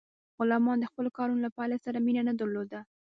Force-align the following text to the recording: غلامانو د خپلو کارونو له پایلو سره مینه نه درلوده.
غلامانو 0.39 0.81
د 0.81 0.85
خپلو 0.91 1.09
کارونو 1.17 1.43
له 1.45 1.49
پایلو 1.57 1.77
سره 1.85 2.03
مینه 2.05 2.21
نه 2.29 2.33
درلوده. 2.39 2.79